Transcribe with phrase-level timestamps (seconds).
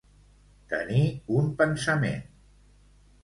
[0.71, 1.03] Tenir
[1.41, 2.23] un pensament.